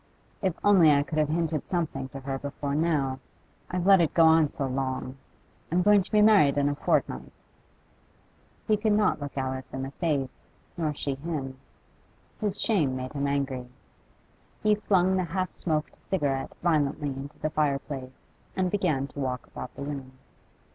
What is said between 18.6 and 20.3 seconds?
began to walk about the room.